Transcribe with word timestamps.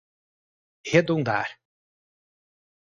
redundar 0.91 1.61